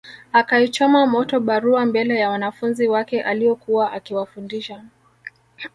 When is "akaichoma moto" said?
0.33-1.39